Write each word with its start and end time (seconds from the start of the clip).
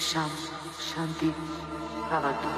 Sham, 0.00 0.30
Shanti, 0.80 1.30
Bhavatu. 2.10 2.49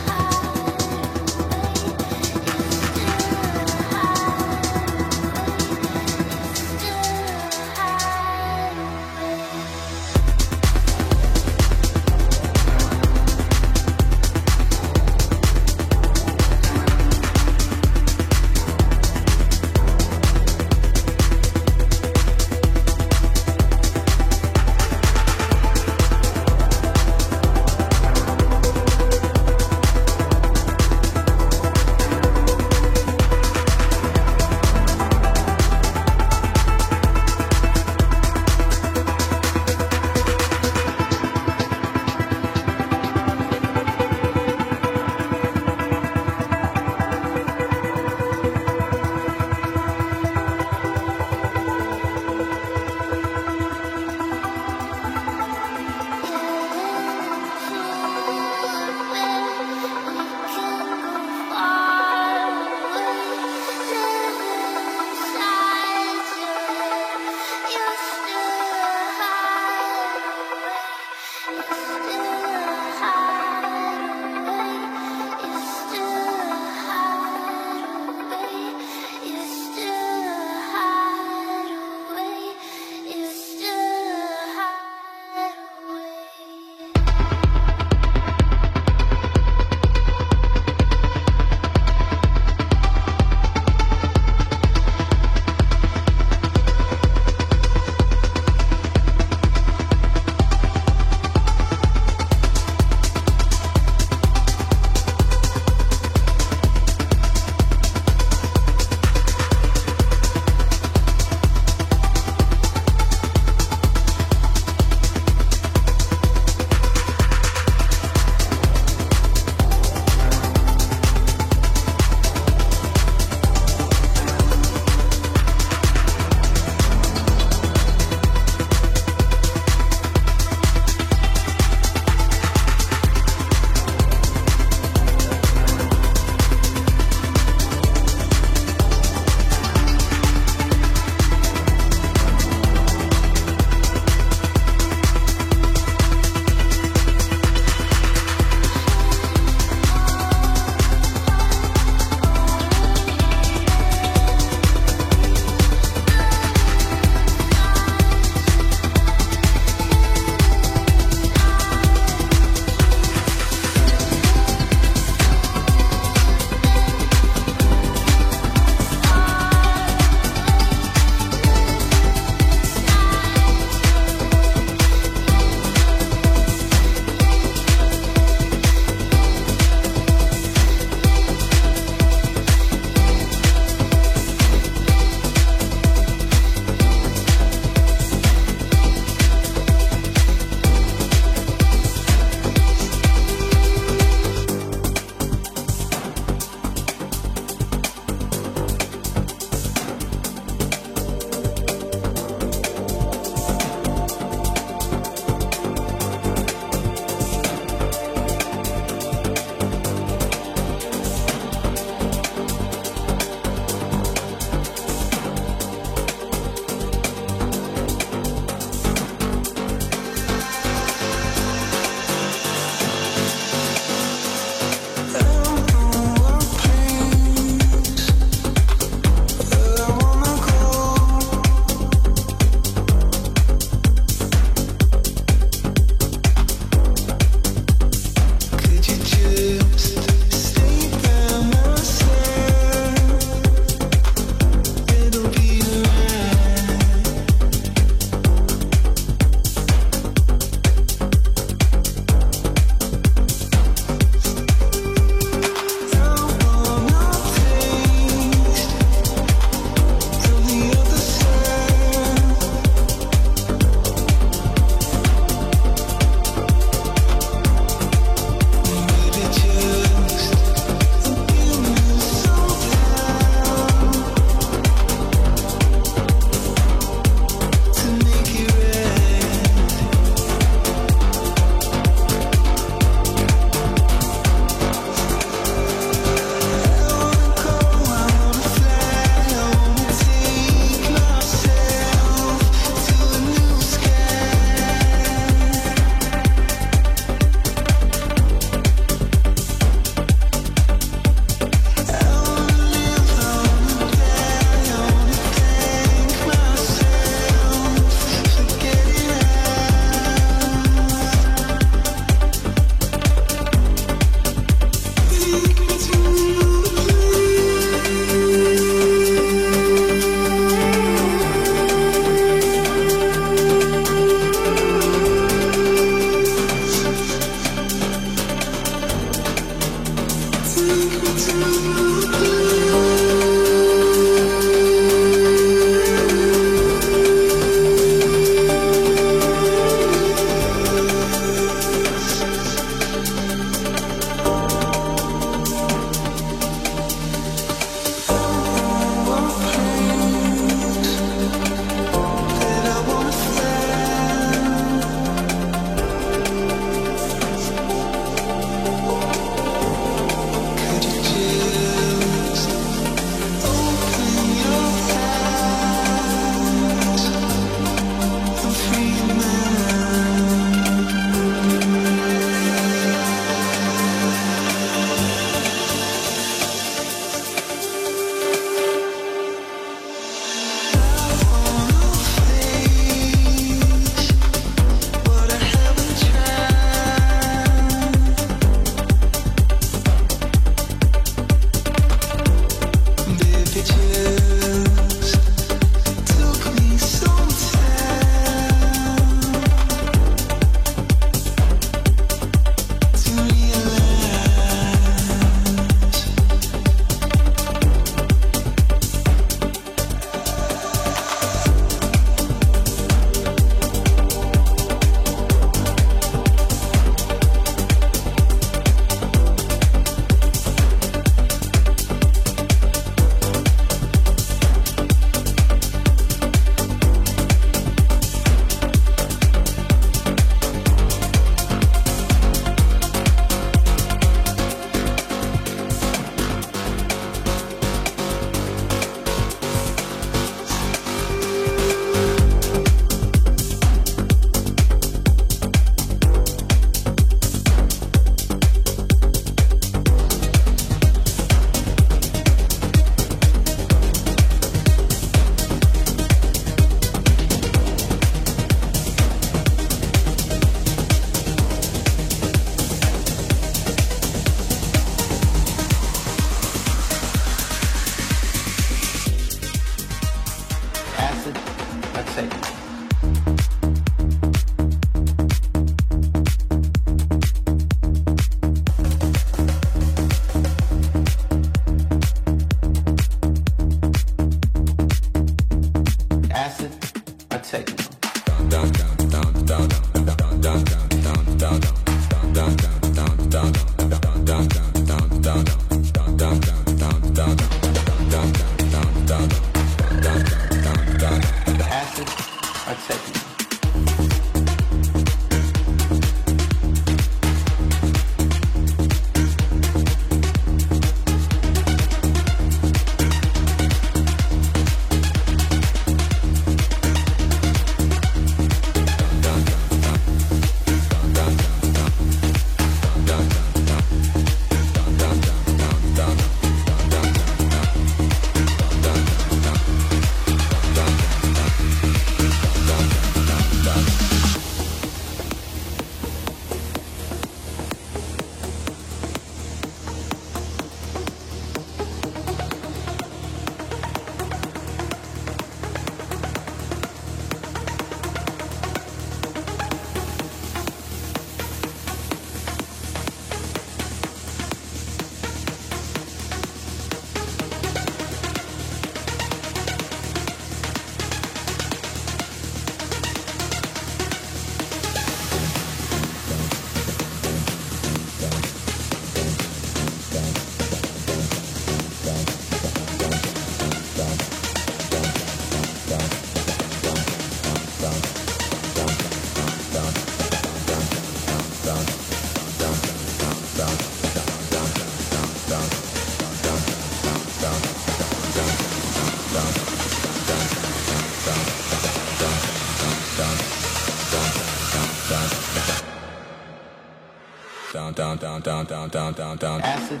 Down, 598.42 598.64
down, 598.64 598.88
down, 598.88 599.12
down, 599.12 599.36
down. 599.36 599.60
Acid, 599.60 600.00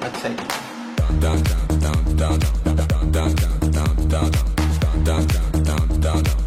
let's 0.00 0.22
take 0.22 0.40
it. 0.40 0.48
Down, 1.20 1.42
down, 1.42 1.68
down, 1.78 2.04
down, 2.16 2.40
down, 2.74 3.10
down, 3.10 3.30
down, 3.34 3.36
down, 3.44 4.00
down, 4.08 5.20
down, 5.62 5.88
down, 5.92 5.98
down, 6.00 6.44